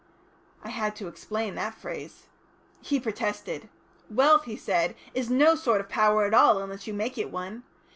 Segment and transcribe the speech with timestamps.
[0.63, 2.23] I had to explain that phrase.
[2.81, 3.69] He protested.
[4.09, 7.61] "Wealth," he said, "is no sort of power at all unless you make it one.